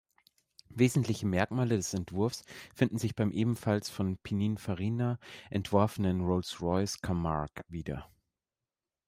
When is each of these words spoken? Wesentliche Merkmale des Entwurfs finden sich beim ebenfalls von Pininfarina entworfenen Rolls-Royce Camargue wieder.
Wesentliche 0.71 1.27
Merkmale 1.27 1.77
des 1.77 1.93
Entwurfs 1.93 2.43
finden 2.73 2.97
sich 2.97 3.13
beim 3.13 3.31
ebenfalls 3.31 3.91
von 3.91 4.17
Pininfarina 4.17 5.19
entworfenen 5.51 6.21
Rolls-Royce 6.21 7.01
Camargue 7.03 7.63
wieder. 7.67 8.09